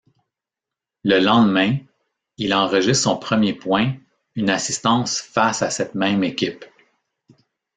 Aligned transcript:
Le 1.03 1.19
lendemain, 1.19 1.77
il 2.37 2.55
enregistre 2.55 3.03
son 3.03 3.17
premier 3.17 3.53
point, 3.53 3.93
une 4.33 4.49
assistance 4.49 5.21
face 5.21 5.61
à 5.61 5.69
cette 5.69 5.93
même 5.93 6.23
équipe. 6.23 6.65